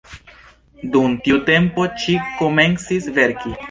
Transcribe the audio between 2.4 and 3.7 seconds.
komencis verki.